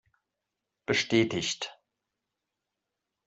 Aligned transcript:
Bestätigt! 0.87 1.75